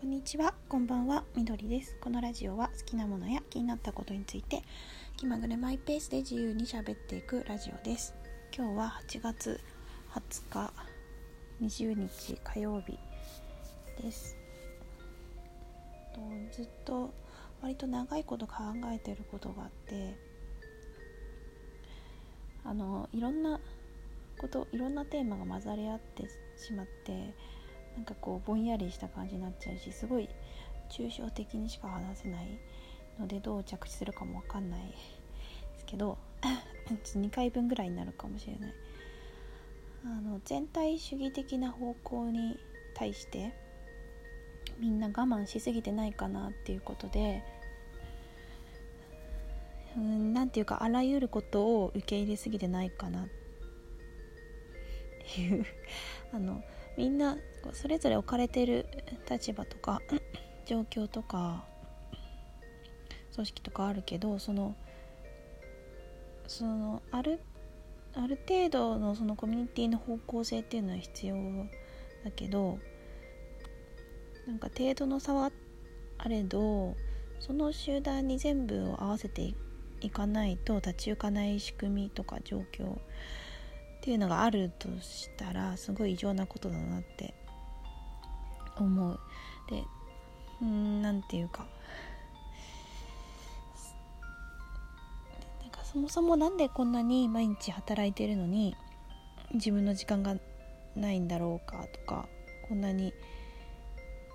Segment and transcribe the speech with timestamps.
[0.00, 1.94] こんにちは、こんばんは、みどりです。
[2.00, 4.62] このラジオは好きなものや気になったことについて
[5.18, 8.14] 気まぐれマイペースで自由に喋っていくラジオです。
[8.56, 9.60] 今日は8月
[10.14, 10.72] 20日
[11.60, 12.98] 20日火曜日
[14.02, 14.38] です。
[16.50, 17.12] ずっと
[17.60, 18.54] 割と長いこと考
[18.86, 20.16] えてることがあって
[22.64, 23.60] あのいろんな
[24.38, 26.24] こといろんなテーマが混ざり合って
[26.56, 27.34] しまって
[27.96, 30.28] なんかこうぼんやりした感じになっちゃうしすごい
[30.90, 32.58] 抽象的にしか話せない
[33.18, 34.96] のでどう着地するかも分かんないで
[35.78, 36.18] すけど
[36.94, 38.74] 2回分ぐらいになるかもしれない。
[40.04, 42.58] あの全体主義的な方向に
[42.94, 43.54] 対して
[44.78, 47.44] みんな我慢しすぎてないかなっていうことで
[49.94, 53.28] うんなんていうかあらゆることを受け入れすぎてないかなっ
[55.34, 55.66] ていう。
[56.32, 56.62] あの
[57.00, 57.38] みんな
[57.72, 58.84] それぞれ置かれてる
[59.30, 60.02] 立場とか
[60.66, 61.64] 状況とか
[63.34, 64.76] 組織とかあるけどその
[66.46, 67.40] そのある
[68.14, 71.36] ある程度のそのコミュニティの方向性っていうのは必要
[72.22, 72.78] だけど
[74.46, 75.50] なんか程度の差は
[76.18, 76.96] あれど
[77.38, 79.54] その集団に全部を合わせて
[80.02, 82.98] いかないと立ち行かない仕組みとか状況
[84.00, 87.34] っていうのがあるとしたらすごい異常なことだなって
[88.78, 89.20] 思う。
[89.68, 89.84] で
[90.62, 91.66] うんなんていうか。
[95.60, 98.74] なんかそもそもなんでこんなに毎日働いてるのに
[99.52, 100.36] 自分の時間が
[100.96, 102.26] ないんだろうかとか
[102.68, 103.12] こんなに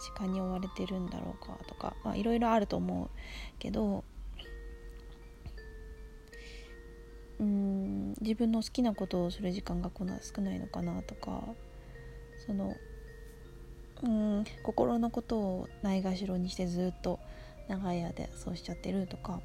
[0.00, 3.10] 時間に追われてるんだろうかとかいろいろあると思う
[3.58, 4.04] けど
[7.40, 11.42] うん自分の好きなことをする時間がこんな少ないのかなとか
[12.46, 12.76] その
[14.02, 17.18] うん心のことをないがしろにしてずっと
[17.68, 19.40] 長い間そうしちゃってるとか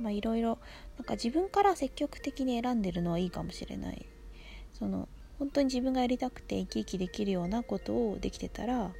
[0.00, 0.58] まあいろいろ
[0.98, 4.06] なんか自分から積極的に選んでるのはいいかもしれない。
[4.72, 8.92] その本当に自分がやりたくて生き生きできるようなことをできてたら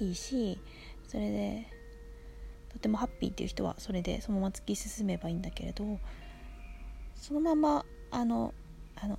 [0.00, 0.60] いいし
[1.08, 1.66] それで
[2.72, 5.98] とてもハッピーっていう人はそれでそのまま突き進めばいいんだけれど
[7.24, 8.52] そのままあの
[8.96, 9.18] あの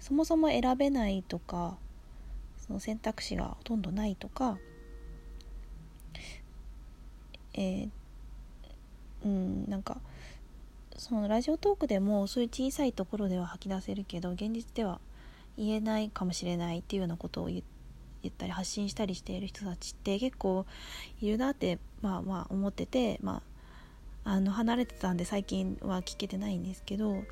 [0.00, 1.76] そもそも選べないとか
[2.58, 4.58] その選択肢がほとんどないとか
[7.54, 7.88] えー、
[9.24, 9.98] うんなんか
[10.96, 14.98] そのラジオトークでもそういう小さいところでは吐き出せるけど現実では
[15.56, 17.62] 言えないかもしれないっていうようなことを言
[18.26, 20.66] ったり発信したりしている人たちって結構
[21.20, 23.55] いるなってまあまあ思っててまあ
[24.28, 27.22] あの離れてたんで最近は聞けてないんですけど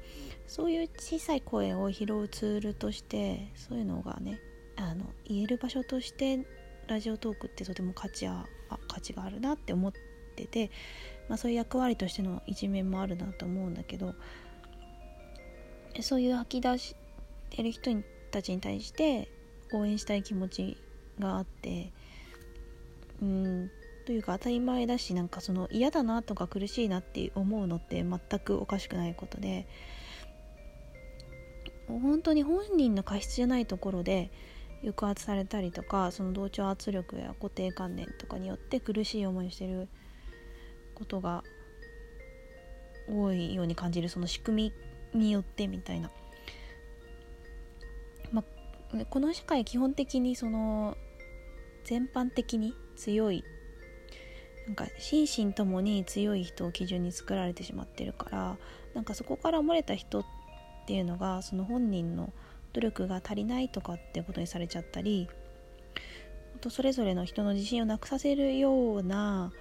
[0.47, 4.39] そういう小さい声を拾うツールとしてそういうのがね
[4.77, 6.47] あの言える場所として
[6.87, 8.47] ラジオトークってとても価値あ
[8.87, 9.93] 価値があるなって思っ
[10.37, 10.71] てて、
[11.29, 14.15] まあ、そういう役割としての一面もあるなと思うんだけど
[16.01, 16.95] そういう吐き出し
[17.51, 17.91] てる人
[18.31, 19.29] たちに対して
[19.73, 20.77] 応援したい気持ち
[21.19, 21.93] があって
[23.21, 23.54] うん
[24.05, 29.67] というか当たり前だしなんかその嫌だなとか苦しいなって思うのって全くおかしくないことで
[31.89, 34.31] 本当に本人の過失じゃないところで
[34.83, 39.89] 抑圧されたりとかその同調圧力や固定観念とかによって苦しい思いをしてる
[40.95, 41.43] ことが
[43.09, 44.73] 多いように感じるその仕組
[45.13, 46.11] みによってみたいな、
[48.33, 48.43] ま
[48.95, 50.97] あ、この社会基本的にその
[51.85, 53.45] 全般的に強い
[54.67, 58.57] なんか心身ともに強い人を基準に作られてしまってるから
[58.95, 60.25] なんかそこから漏れた人っ
[60.87, 62.33] ていうのがその本人の
[62.73, 65.29] 努力が足りないとかってことにされちゃったり
[66.61, 69.53] とそれぞれの人の自信をなくさせるような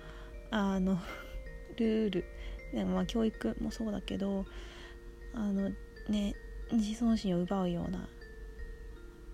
[0.52, 1.00] あの
[1.78, 2.26] ルール
[2.86, 4.46] まあ教育もそうだけど
[5.34, 5.72] あの
[6.08, 6.34] ね
[6.72, 8.08] 自尊心を奪うような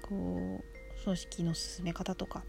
[0.02, 2.44] こう組織の進め方とか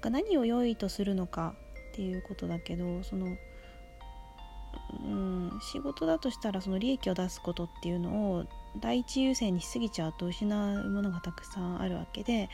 [0.00, 1.54] か何を良いとするのか
[2.00, 3.36] っていうことだけどその
[5.04, 8.46] うん仕事だとしたらその利益を出すことっていうのを
[8.80, 10.46] 第一優先にしすぎちゃうと失
[10.80, 12.48] うものがたくさんあるわけで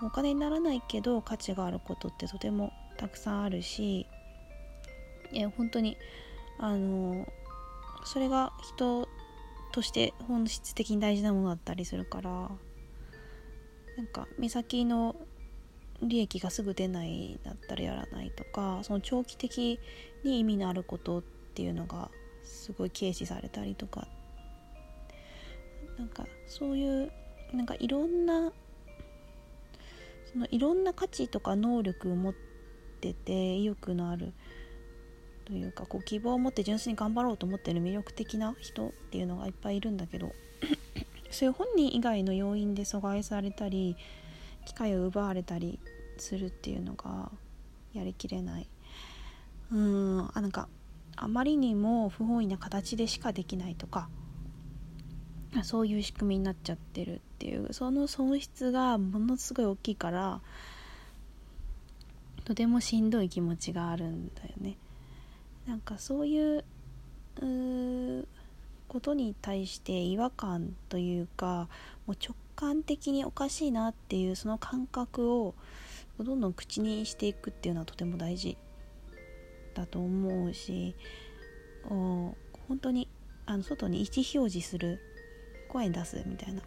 [0.00, 4.06] お金にならないけど価値があることってとてもたくさんあるし
[5.32, 5.96] いや本当に
[6.60, 7.26] あの
[8.04, 9.08] それが人
[9.72, 15.16] として本質的に大事なものだったりするからなんか目先の
[16.02, 19.78] 利益がすぐ出ないだったらやらないとかその長期的
[20.24, 21.22] に意味のあることっ
[21.54, 22.10] ていうのが
[22.42, 24.06] すごい軽視されたりとか。
[25.98, 27.12] なんかそういう
[27.52, 28.52] なんかいろんな
[30.32, 32.34] そのいろんな価値とか能力を持っ
[33.00, 34.32] てて意欲のある
[35.44, 40.32] というかこう希望を持って純粋に頑張ろうと思ってる魅力的な人っていうのがいっぱいいるんだけど
[41.30, 43.96] そういう本人以外の要因で阻害されたり
[44.66, 45.78] 機会を奪われたり
[46.22, 47.30] するっていうのが
[47.92, 48.68] やりきれない
[49.70, 50.68] うんあなんか
[51.16, 54.08] あまりにも不本意な形でしかできないとか
[55.62, 60.40] そういう仕組みになっちゃってるっていうその損失がものすごい大きいから
[62.44, 64.76] とてもしんどい気持ちがあるんだよね。
[65.66, 66.64] なんかそういう
[68.88, 71.68] ことに対して違和感というか
[72.06, 75.54] もう直感的におかしいなっていうその感覚を
[76.18, 78.56] どんどん口にしていくっていうのはとても大事
[79.74, 80.94] だと思うし
[81.88, 82.34] 本
[82.80, 83.08] 当に
[83.46, 85.00] あの外に意思表示する
[85.68, 86.62] 声出すみたいな、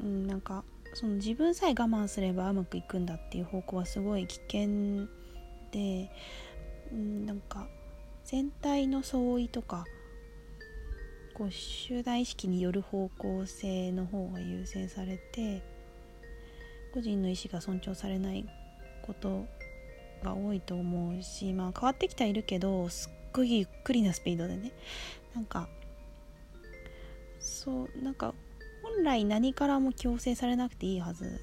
[0.00, 5.06] うん、なんかその自分さえ我慢すればうまくいくんだっていう方向はすごい危険
[5.70, 6.10] で、
[6.90, 7.68] うん、なんか
[8.24, 9.84] 全体の相違とか
[11.34, 15.62] こう集団意識による方向性の方が優先されて
[16.92, 18.46] 個人の意思が尊重されない
[19.02, 19.46] こと
[20.22, 24.72] が多いと思うしまあ変わってきてはいるけどすっごいゆっくりなスピードでね。
[25.34, 25.68] なんか
[27.40, 28.34] そうなんか
[28.82, 31.40] 本来何からも強制されなくていいはず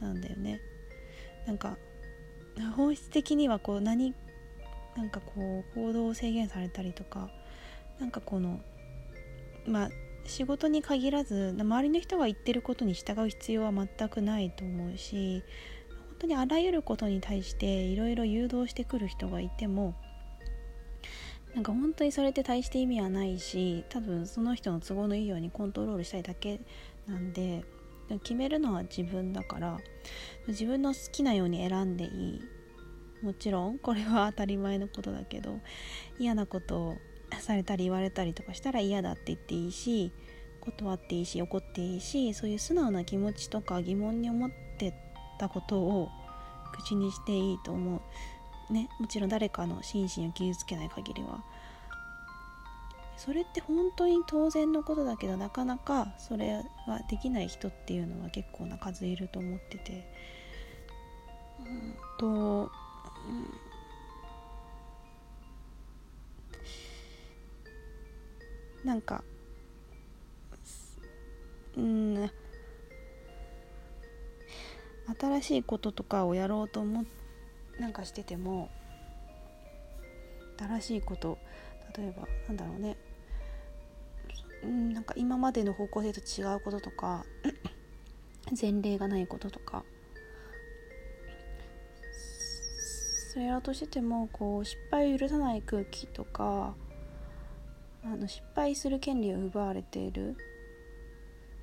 [0.00, 0.60] なんだよね。
[1.46, 1.76] なんか
[2.76, 4.14] 本質的にはこう何
[4.96, 7.30] なんかこう行動を制限されたりとか
[7.98, 8.60] なんかこの
[9.66, 9.88] まあ
[10.28, 15.42] 仕事に限らず周りの人が言ってることに従う必要は全くないと思うし
[15.88, 19.94] 本当にあらゆることに対していろいろ誘導してくる人がいても
[21.54, 26.60] なんか本当にそれって大して意味はないし多分その人の都合のいいようにコントロールしたいだけ
[27.06, 27.64] なんで
[28.22, 29.78] 決めるのは自分だから
[30.46, 32.40] 自分の好きなように選んでいい。
[33.22, 35.58] もちろんこれは当たり前のことだけど
[36.20, 36.96] 嫌なことを
[37.40, 40.12] されたり言われたりとかしたら嫌だって言っていいし
[40.60, 44.94] 断っていいし怒っていいしそういう素直な気持ちとか疑問に思って
[45.38, 46.08] たことを
[46.72, 48.02] 口にしていいと思
[48.70, 48.72] う。
[48.72, 51.42] ねもちろん誰かの心身を傷つけない限りは。
[53.16, 56.54] それって本当に当然のことだけどなかなかそれ
[56.86, 60.12] はできない人っていうのは結構な数いると思ってて。
[61.60, 63.67] うんと、うん
[68.88, 69.22] なんか
[71.76, 72.30] うん。
[75.20, 77.04] 新しいこととかをやろうと思
[77.78, 78.70] なんかしてても
[80.58, 81.38] 新しいこと
[81.96, 82.96] 例えばなんだろうね。
[84.62, 87.26] うんなんか今までの方向性と違うこととか
[88.58, 89.84] 前例がないこととか。
[93.32, 96.74] それやろうとしててもこう失敗を許さない空気とか
[98.04, 100.36] あの失敗する権利を奪われている。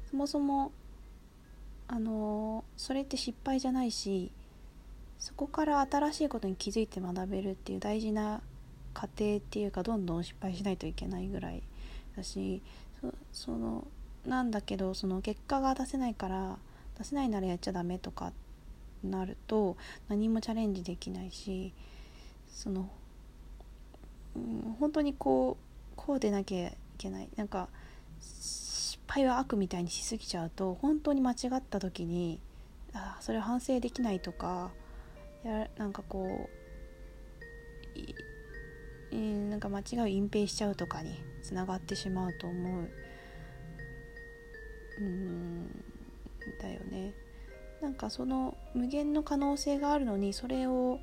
[0.09, 0.71] そもそも
[1.87, 4.31] あのそれって失敗じゃないし
[5.19, 8.41] そこから新しいことに気づいて学べるっていう大事な
[8.93, 11.61] 過程っていうかどんどん失敗しないといけないぐらい
[12.15, 12.61] だし
[13.31, 13.85] その
[14.25, 16.57] なんだけどその結果が出せないから
[16.97, 18.31] 出せないならやっちゃダメとか
[19.03, 19.77] なると
[20.07, 21.73] 何もチャレンジできないし
[22.49, 22.89] その、
[24.35, 25.64] うん、本当にこう
[25.95, 27.29] こうでなきゃいけない。
[27.35, 27.69] なんか
[28.21, 32.39] 失敗は悪みたいにしすぎちゃうと本当に間違った時に
[32.93, 34.71] あそれ反省できないとか
[35.43, 36.49] やなんかこ
[39.11, 39.17] うい
[39.49, 42.89] なんか間違いを隠蔽しちゃうとかにつながってしまうと思う。
[44.99, 45.67] うん
[46.61, 47.13] だよね。
[47.81, 50.99] なんかその無限の可能性があるのにそれを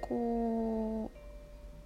[0.00, 1.23] こう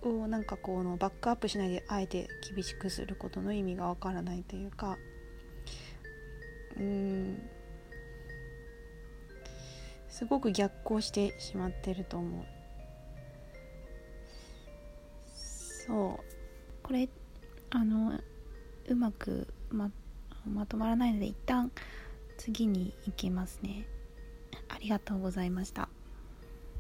[0.03, 4.97] なんかこのバックアップしないであえて厳しくすることの意味がわからないというか
[6.77, 7.43] うん
[10.19, 12.45] すごく逆行してしまってると思う。
[15.29, 16.25] そう。
[16.83, 17.09] これ
[17.71, 18.19] あの
[18.89, 19.93] うまくま
[20.45, 21.71] まとまらないので一旦
[22.37, 23.87] 次に行きますね。
[24.69, 25.88] ありがとうございました。